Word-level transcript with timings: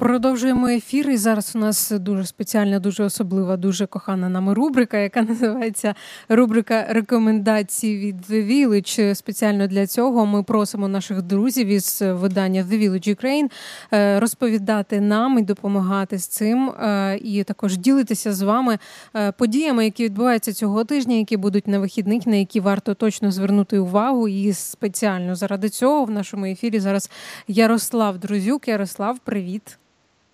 Продовжуємо 0.00 0.68
ефір. 0.68 1.10
І 1.10 1.16
зараз 1.16 1.52
у 1.56 1.58
нас 1.58 1.90
дуже 1.90 2.26
спеціальна, 2.26 2.78
дуже 2.78 3.04
особлива, 3.04 3.56
дуже 3.56 3.86
кохана 3.86 4.28
нами 4.28 4.54
рубрика, 4.54 4.96
яка 4.96 5.22
називається 5.28 5.94
рубрика 6.28 6.86
рекомендацій 6.88 7.96
від 7.96 8.30
The 8.30 8.46
Village. 8.46 9.14
Спеціально 9.14 9.66
для 9.66 9.86
цього 9.86 10.26
ми 10.26 10.42
просимо 10.42 10.88
наших 10.88 11.22
друзів 11.22 11.66
із 11.66 12.02
видання 12.02 12.62
The 12.62 12.82
Village 12.82 13.16
Ukraine 13.16 13.50
е, 13.92 14.20
розповідати 14.20 15.00
нам 15.00 15.38
і 15.38 15.42
допомагати 15.42 16.18
з 16.18 16.26
цим, 16.26 16.70
е, 16.70 17.18
і 17.22 17.44
також 17.44 17.76
ділитися 17.76 18.32
з 18.32 18.42
вами 18.42 18.78
е, 19.16 19.32
подіями, 19.32 19.84
які 19.84 20.04
відбуваються 20.04 20.52
цього 20.52 20.84
тижня, 20.84 21.16
які 21.16 21.36
будуть 21.36 21.68
на 21.68 21.78
вихідних, 21.78 22.26
на 22.26 22.36
які 22.36 22.60
варто 22.60 22.94
точно 22.94 23.30
звернути 23.30 23.78
увагу. 23.78 24.28
І 24.28 24.52
спеціально 24.52 25.34
заради 25.34 25.68
цього 25.68 26.04
в 26.04 26.10
нашому 26.10 26.44
ефірі 26.44 26.80
зараз 26.80 27.10
Ярослав 27.48 28.18
Друзюк. 28.18 28.68
Ярослав, 28.68 29.18
привіт. 29.18 29.76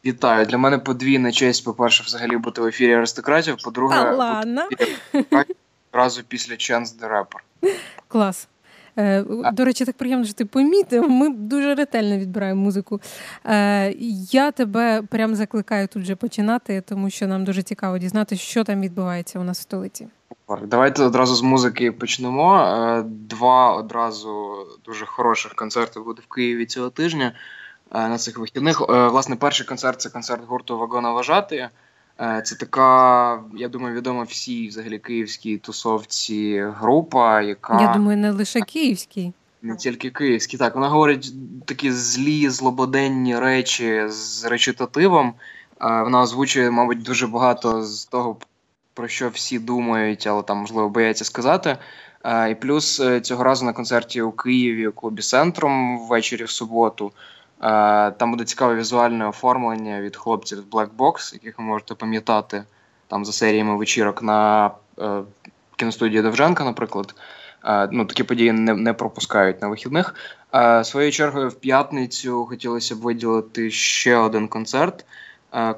Вітаю. 0.07 0.47
Для 0.47 0.59
мене 0.59 0.79
подвійна 0.79 1.33
честь, 1.33 1.65
по-перше, 1.65 2.05
взагалі 2.07 2.37
бути 2.37 2.61
в 2.61 2.67
ефірі 2.67 2.93
аристократів. 2.93 3.57
По-друге, 3.65 3.97
одразу 5.93 6.23
після 6.29 6.55
Chance 6.55 6.85
the 6.85 7.13
Rapper. 7.13 7.71
Клас. 8.09 8.49
Е, 8.99 9.25
до 9.53 9.65
речі, 9.65 9.85
так 9.85 9.97
приємно, 9.97 10.25
що 10.25 10.35
ти 10.35 10.45
помітив. 10.45 11.11
Ми 11.11 11.29
дуже 11.29 11.75
ретельно 11.75 12.19
відбираємо 12.19 12.63
музику. 12.63 13.01
Е, 13.45 13.93
я 14.31 14.51
тебе 14.51 15.03
прям 15.03 15.35
закликаю 15.35 15.89
тут 15.89 16.05
же 16.05 16.17
починати, 16.17 16.81
тому 16.81 17.11
що 17.11 17.27
нам 17.27 17.45
дуже 17.45 17.63
цікаво 17.63 17.99
дізнатися, 17.99 18.43
що 18.43 18.65
там 18.65 18.81
відбувається 18.81 19.39
у 19.39 19.45
нас 19.45 19.59
в 19.59 19.63
столиці. 19.63 20.09
Давайте 20.63 21.03
одразу 21.03 21.35
з 21.35 21.43
музики 21.43 21.93
почнемо. 21.93 22.59
Е, 22.59 23.03
два 23.07 23.73
одразу 23.73 24.57
дуже 24.85 25.07
хороших 25.07 25.55
концерти 25.55 26.01
буде 26.01 26.23
в 26.29 26.35
Києві 26.35 26.67
цього 26.67 26.91
тижня. 26.91 27.33
Е, 27.95 28.09
на 28.09 28.19
цих 28.19 28.39
вихідних. 28.39 28.83
Е, 28.89 29.09
власне, 29.09 29.37
перший 29.37 29.67
концерт 29.67 30.01
це 30.01 30.11
концерт 30.11 30.43
гурту 30.47 30.79
Вагона 30.79 31.13
Вважати. 31.13 31.69
Е, 32.21 32.43
це 32.45 32.57
така, 32.57 33.43
я 33.55 33.69
думаю, 33.69 33.97
відома 33.97 34.23
всій 34.23 34.69
взагалі 34.69 34.99
київській 34.99 35.59
тусовці 35.59 36.67
група, 36.81 37.43
яка. 37.43 37.81
Я 37.81 37.93
думаю, 37.93 38.19
не 38.19 38.31
лише 38.31 38.61
київській. 38.61 39.33
Не 39.63 39.77
тільки 39.77 40.11
київські, 40.11 40.57
так. 40.57 40.75
Вона 40.75 40.89
говорить 40.89 41.33
такі 41.65 41.93
злі, 41.93 42.49
злободенні 42.49 43.39
речі 43.39 44.03
з 44.09 44.45
речитативом. 44.45 45.35
Вона 45.81 46.21
озвучує, 46.21 46.71
мабуть, 46.71 47.03
дуже 47.03 47.27
багато 47.27 47.85
з 47.85 48.05
того, 48.05 48.37
про 48.95 49.09
що 49.09 49.29
всі 49.29 49.59
думають, 49.59 50.27
але 50.27 50.43
там, 50.43 50.59
можливо, 50.59 50.89
бояться 50.89 51.25
сказати. 51.25 51.77
І 52.51 52.55
плюс 52.55 53.03
цього 53.23 53.45
разу 53.45 53.65
на 53.65 53.73
концерті 53.73 54.23
у 54.23 54.33
Києві 54.33 54.89
у 54.89 54.93
клубі 54.93 55.23
Центром 55.23 55.99
ввечері 55.99 56.45
в 56.45 56.51
суботу. 56.51 57.13
Е, 57.63 58.11
там 58.11 58.31
буде 58.31 58.45
цікаве 58.45 58.75
візуальне 58.75 59.29
оформлення 59.29 60.01
від 60.01 60.17
хлопців 60.17 60.65
Black 60.71 60.89
Box, 60.99 61.35
яких 61.35 61.59
ви 61.59 61.65
можете 61.65 61.95
пам'ятати 61.95 62.65
там 63.09 63.25
за 63.25 63.33
серіями 63.33 63.77
вечірок 63.77 64.23
на 64.23 64.71
е, 64.99 65.23
кіностудії 65.77 66.23
Довженка, 66.23 66.65
наприклад. 66.65 67.15
Е, 67.65 67.89
ну, 67.93 68.05
Такі 68.05 68.23
події 68.23 68.53
не 68.53 68.75
не 68.75 68.93
пропускають 68.93 69.63
на 69.63 69.69
вихідних. 69.69 70.15
Своєю 70.83 71.13
чергою, 71.13 71.49
в 71.49 71.55
п'ятницю 71.55 72.47
хотілося 72.49 72.97
б 72.97 72.99
виділити 72.99 73.71
ще 73.71 74.17
один 74.17 74.49
концерт. 74.49 75.05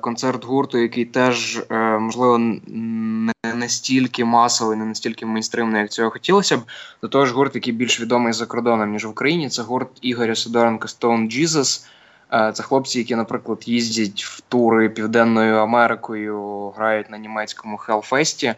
Концерт 0.01 0.45
гурту, 0.45 0.79
який 0.79 1.05
теж, 1.05 1.62
можливо, 2.01 2.39
не 2.39 3.33
настільки 3.59 4.25
масовий, 4.25 4.77
не 4.77 4.84
настільки 4.84 5.27
мейнстримний, 5.27 5.83
як 5.83 5.91
цього 5.91 6.11
хотілося 6.11 6.56
б. 6.56 6.61
До 7.03 7.09
того 7.09 7.27
ж, 7.27 7.34
гурт, 7.34 7.55
який 7.55 7.73
більш 7.73 8.00
відомий 8.00 8.33
за 8.33 8.47
кордоном, 8.47 8.91
ніж 8.91 9.05
в 9.05 9.11
Україні, 9.11 9.48
це 9.48 9.62
гурт 9.62 9.89
Ігоря 10.00 10.34
Сидоренка 10.34 10.89
Stoned 10.89 11.39
Jesus. 11.39 11.87
Е, 12.33 12.53
це 12.53 12.62
хлопці, 12.62 12.98
які, 12.98 13.17
наприклад, 13.17 13.62
їздять 13.67 14.25
в 14.25 14.41
тури 14.41 14.89
Південною 14.89 15.56
Америкою, 15.56 16.69
грають 16.77 17.11
на 17.11 17.19
німецькому 17.19 17.77
Hellfest 17.77 18.39
і, 18.39 18.55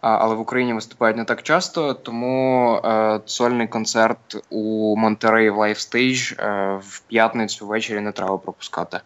але 0.00 0.34
в 0.34 0.40
Україні 0.40 0.72
виступають 0.72 1.16
не 1.16 1.24
так 1.24 1.42
часто. 1.42 1.94
Тому 1.94 2.80
сольний 3.26 3.68
концерт 3.68 4.44
у 4.50 4.96
Monteray 4.96 5.50
Live 5.50 5.56
Stage 5.56 6.32
в 6.78 7.00
п'ятницю 7.08 7.66
ввечері 7.66 8.00
не 8.00 8.12
треба 8.12 8.38
пропускати. 8.38 9.00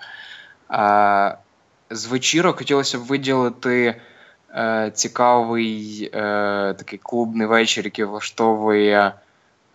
З 1.91 2.06
вечірок 2.06 2.59
хотілося 2.59 2.99
б 2.99 3.03
виділити 3.03 3.95
е, 4.55 4.91
цікавий 4.95 6.11
е, 6.15 6.19
такий 6.79 6.99
клубний 7.03 7.47
вечір, 7.47 7.85
який 7.85 8.05
влаштовує 8.05 9.13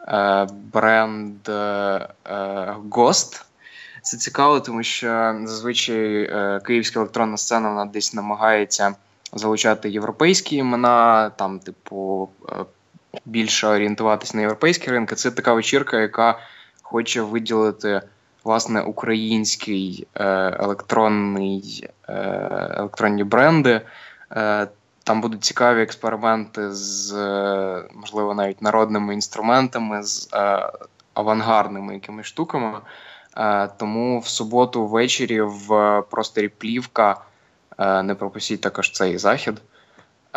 е, 0.08 0.48
бренд 0.74 1.50
е, 1.50 2.08
Ghost. 2.90 3.44
Це 4.02 4.18
цікаво, 4.18 4.60
тому 4.60 4.84
що 4.84 5.36
зазвичай 5.46 6.24
е, 6.24 6.62
київська 6.66 7.00
електронна 7.00 7.38
сцена 7.38 7.70
вона 7.70 7.86
десь 7.86 8.14
намагається 8.14 8.96
залучати 9.34 9.90
європейські 9.90 10.56
імена, 10.56 11.30
там, 11.30 11.59
типу, 11.59 12.30
е, 12.50 12.56
більше 13.26 13.68
орієнтуватись 13.68 14.34
на 14.34 14.42
європейські 14.42 14.92
ринки. 14.92 15.16
Це 15.16 15.32
така 15.32 15.54
вечірка, 15.54 16.00
яка 16.00 16.40
хоче 16.82 17.22
виділити 17.22 18.02
власне 18.44 18.82
український 18.82 20.08
е, 20.16 20.26
електронний, 20.59 21.90
е, 22.09 22.14
електронні 22.78 23.24
бренди. 23.24 23.82
Е, 24.32 24.68
там 25.04 25.22
будуть 25.22 25.44
цікаві 25.44 25.82
експерименти 25.82 26.74
з, 26.74 27.14
можливо, 27.94 28.34
навіть 28.34 28.62
народними 28.62 29.14
інструментами, 29.14 30.04
з 30.04 30.30
авангардними 31.14 31.94
якимись 31.94 32.26
штуками. 32.26 32.80
Тому 33.78 34.20
в 34.20 34.28
суботу 34.28 34.88
ввечері 34.88 35.42
в 35.42 36.02
просторі 36.10 36.48
Плівка 36.48 37.22
не 37.80 38.16
пропустіть 38.16 38.62
також 38.62 38.92
цей 38.92 39.18
захід. 39.18 39.62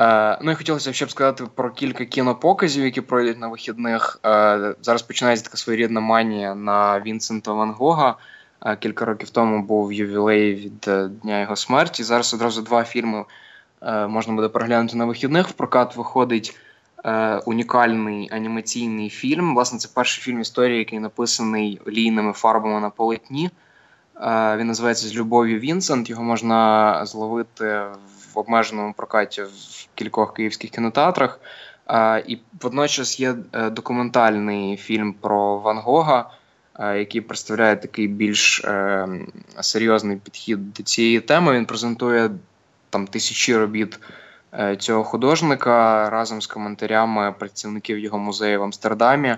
Е, 0.01 0.39
ну 0.43 0.51
і 0.51 0.55
хотілося 0.55 0.93
ще 0.93 1.07
б 1.07 1.11
сказати 1.11 1.45
про 1.55 1.71
кілька 1.71 2.05
кінопоказів, 2.05 2.84
які 2.84 3.01
пройдуть 3.01 3.39
на 3.39 3.49
вихідних. 3.49 4.21
Е, 4.27 4.75
зараз 4.83 5.03
починається 5.03 5.45
така 5.45 5.57
своєрідна 5.57 6.01
манія 6.01 6.55
на 6.55 7.01
Вінсента 7.01 7.53
Ван 7.53 7.71
Гога. 7.71 8.17
Е, 8.67 8.77
кілька 8.77 9.05
років 9.05 9.31
тому 9.31 9.62
був 9.62 9.93
ювілей 9.93 10.55
від 10.55 10.81
дня 11.22 11.41
його 11.41 11.57
смерті. 11.57 12.05
Зараз 12.05 12.34
одразу 12.34 12.62
два 12.62 12.84
фільми 12.84 13.25
можна 14.08 14.34
буде 14.34 14.48
переглянути 14.48 14.96
на 14.96 15.04
вихідних. 15.04 15.48
В 15.48 15.52
прокат 15.52 15.96
виходить 15.96 16.56
унікальний 17.46 18.28
анімаційний 18.32 19.10
фільм. 19.10 19.54
Власне, 19.54 19.78
це 19.78 19.88
перший 19.94 20.24
фільм 20.24 20.41
історії, 20.41 20.78
який 20.78 20.98
написаний 20.98 21.80
олійними 21.86 22.32
фарбами 22.32 22.80
на 22.80 22.91
полотні. 22.91 23.50
Він 24.56 24.66
називається 24.66 25.08
З 25.08 25.16
любов'ю 25.16 25.58
Вінсент. 25.58 26.10
Його 26.10 26.22
можна 26.22 27.00
зловити 27.06 27.64
в 28.34 28.38
обмеженому 28.38 28.92
прокаті 28.96 29.42
в 29.42 29.88
кількох 29.94 30.34
київських 30.34 30.70
кінотеатрах. 30.70 31.41
І 32.26 32.38
водночас 32.60 33.20
є 33.20 33.34
е, 33.52 33.70
документальний 33.70 34.76
фільм 34.76 35.12
про 35.12 35.58
Ван 35.58 35.78
Гога, 35.78 36.30
е, 36.78 36.98
який 36.98 37.20
представляє 37.20 37.76
такий 37.76 38.06
більш 38.06 38.64
е, 38.64 39.08
серйозний 39.60 40.16
підхід 40.16 40.72
до 40.72 40.82
цієї 40.82 41.20
теми. 41.20 41.52
Він 41.52 41.66
презентує 41.66 42.30
там 42.91 43.06
тисячі 43.06 43.56
робіт 43.56 44.01
цього 44.78 45.05
художника 45.05 46.11
разом 46.11 46.43
з 46.43 46.47
коментарями 46.47 47.33
працівників 47.39 47.99
його 47.99 48.19
музею 48.19 48.61
в 48.61 48.62
Амстердамі. 48.62 49.37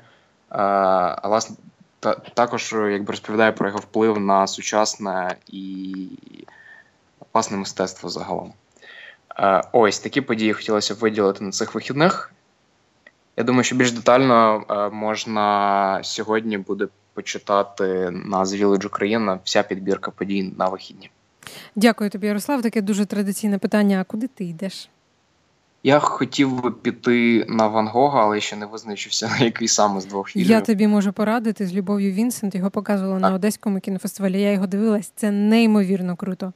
А 0.48 1.28
власне 1.28 1.56
також 2.34 2.72
якби 2.72 3.10
розповідає 3.10 3.52
про 3.52 3.68
його 3.68 3.78
вплив 3.78 4.20
на 4.20 4.46
сучасне 4.46 5.36
і 5.46 5.94
власне 7.32 7.56
мистецтво 7.56 8.08
загалом. 8.08 8.52
Е, 9.38 9.62
ось 9.72 9.98
такі 9.98 10.20
події 10.20 10.52
хотілося 10.52 10.94
б 10.94 10.98
виділити 10.98 11.44
на 11.44 11.50
цих 11.50 11.74
вихідних. 11.74 12.32
Я 13.36 13.44
думаю, 13.44 13.64
що 13.64 13.76
більш 13.76 13.92
детально 13.92 14.64
е, 14.70 14.88
можна 14.88 16.00
сьогодні 16.02 16.58
буде 16.58 16.88
почитати 17.14 18.10
на 18.10 18.44
The 18.44 18.64
Village 18.64 18.86
Україна 18.86 19.38
вся 19.44 19.62
підбірка 19.62 20.10
подій 20.10 20.54
на 20.58 20.68
вихідні. 20.68 21.10
Дякую 21.76 22.10
тобі, 22.10 22.26
Ярослав. 22.26 22.62
Таке 22.62 22.80
дуже 22.80 23.06
традиційне 23.06 23.58
питання: 23.58 24.00
а 24.00 24.04
куди 24.04 24.26
ти 24.26 24.44
йдеш? 24.44 24.88
Я 25.84 25.98
хотів 25.98 26.62
би 26.62 26.70
піти 26.70 27.44
на 27.48 27.66
Ван 27.66 27.88
Гога, 27.88 28.22
але 28.22 28.40
ще 28.40 28.56
не 28.56 28.66
визначився, 28.66 29.28
на 29.38 29.44
який 29.44 29.68
саме 29.68 30.00
з 30.00 30.06
двох 30.06 30.28
фільмів. 30.28 30.50
Я 30.50 30.60
тобі 30.60 30.86
можу 30.86 31.12
порадити 31.12 31.66
з 31.66 31.74
любов'ю 31.74 32.12
Вінсент. 32.12 32.54
Його 32.54 32.70
показували 32.70 33.16
а. 33.16 33.20
на 33.20 33.34
Одеському 33.34 33.80
кінофестивалі. 33.80 34.40
Я 34.40 34.52
його 34.52 34.66
дивилась. 34.66 35.12
Це 35.16 35.30
неймовірно 35.30 36.16
круто. 36.16 36.52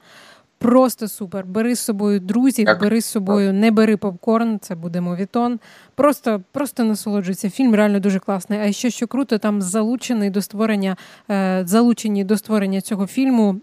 Просто 0.59 1.09
супер. 1.09 1.47
Бери 1.47 1.77
з 1.77 1.81
собою 1.81 2.21
друзів, 2.21 2.67
так. 2.67 2.81
бери 2.81 3.01
з 3.01 3.05
собою, 3.05 3.53
не 3.53 3.71
бери 3.71 3.97
попкорн, 3.97 4.59
це 4.61 4.75
буде 4.75 5.01
мовітон. 5.01 5.59
Просто 5.95 6.43
просто 6.53 6.85
насолоджуйся. 6.85 7.51
Фільм 7.51 7.75
реально 7.75 8.01
дуже 8.01 8.19
класний. 8.19 8.59
А 8.59 8.73
ще 8.73 8.91
що 8.91 9.07
круто, 9.07 9.39
там 9.39 9.63
залучений 9.63 10.31
до 10.31 10.43
створення, 10.43 10.97
е, 11.31 11.63
залучені 11.67 12.25
до 12.25 12.37
створення 12.37 12.81
цього 12.81 13.07
фільму 13.07 13.61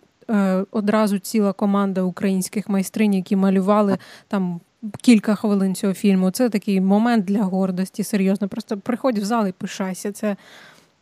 одразу 0.72 1.20
ціла 1.20 1.54
команда 1.54 2.02
українських 2.02 2.70
майстринь, 2.70 3.14
які 3.14 3.36
малювали 3.36 3.98
там. 4.28 4.60
Кілька 5.02 5.36
хвилин 5.36 5.76
цього 5.76 5.94
фільму. 5.94 6.32
Це 6.32 6.50
такий 6.50 6.82
момент 6.82 7.26
для 7.26 7.44
гордості. 7.44 8.04
Серйозно. 8.04 8.48
Просто 8.48 8.78
приходь 8.78 9.18
в 9.18 9.24
зал 9.24 9.48
і 9.48 9.52
пишайся. 9.52 10.12
Це 10.12 10.36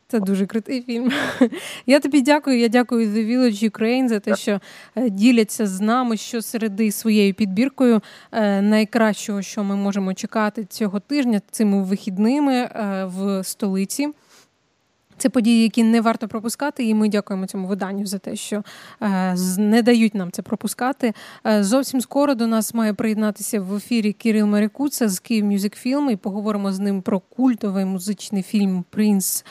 Це 0.08 0.20
дуже 0.20 0.46
крутий 0.46 0.82
фільм. 0.82 1.12
Я 1.86 2.00
тобі 2.00 2.22
дякую. 2.22 2.60
Я 2.60 2.68
дякую 2.68 3.08
The 3.08 3.28
Village 3.28 3.70
Ukraine 3.70 4.08
за 4.08 4.20
те, 4.20 4.36
що 4.36 4.60
е, 4.96 5.10
діляться 5.10 5.68
з 5.68 5.82
нами 5.82 6.18
щосереди 6.18 6.92
своєю 6.92 7.34
підбіркою 7.34 8.02
е, 8.32 8.62
найкращого, 8.62 9.42
що 9.42 9.64
ми 9.64 9.76
можемо 9.76 10.14
чекати 10.14 10.66
цього 10.66 11.00
тижня 11.00 11.42
цими 11.52 11.84
вихідними 11.84 12.54
е, 12.54 13.06
в 13.06 13.44
столиці. 13.44 14.10
Це 15.22 15.30
події, 15.30 15.64
які 15.64 15.84
не 15.84 16.02
варто 16.02 16.28
пропускати, 16.28 16.86
і 16.86 16.94
ми 16.94 17.10
дякуємо 17.10 17.46
цьому 17.46 17.68
виданню 17.68 18.06
за 18.06 18.18
те, 18.18 18.36
що 18.36 18.64
е, 19.02 19.36
не 19.58 19.82
дають 19.82 20.16
нам 20.16 20.32
це 20.32 20.42
пропускати. 20.42 21.14
Е, 21.48 21.64
зовсім 21.64 22.02
скоро 22.02 22.36
до 22.36 22.48
нас 22.48 22.74
має 22.74 22.94
приєднатися 22.94 23.62
в 23.62 23.76
ефірі 23.76 24.14
Кирил 24.14 24.46
Марікуца 24.46 25.10
з 25.10 25.20
Київ 25.20 25.46
Мюзик 25.46 25.76
Філм, 25.76 26.10
і 26.10 26.16
поговоримо 26.16 26.72
з 26.72 26.80
ним 26.80 27.02
про 27.02 27.20
культовий 27.20 27.86
музичний 27.86 28.44
фільм 28.44 28.86
Принц 28.90 29.46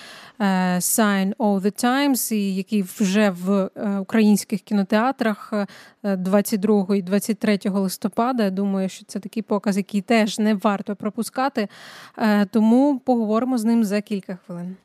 Sign 0.79 1.37
of 1.37 1.61
the 1.61 1.85
Times, 1.85 2.35
який 2.35 2.83
вже 2.83 3.31
в 3.31 3.51
е, 3.51 3.99
українських 3.99 4.61
кінотеатрах 4.61 5.53
22 6.03 6.97
і 6.97 7.03
23 7.03 7.59
листопада. 7.65 8.45
Я 8.45 8.51
думаю, 8.51 8.89
що 8.89 9.05
це 9.05 9.21
такий 9.21 9.43
показ, 9.43 9.77
який 9.77 10.01
теж 10.01 10.39
не 10.39 10.55
варто 10.55 10.97
пропускати. 10.97 11.69
Тому 12.51 12.99
поговоримо 12.99 13.59
з 13.59 13.65
ним 13.65 13.85
за 13.85 14.01
кілька 14.01 14.39
хвилин. 14.47 14.77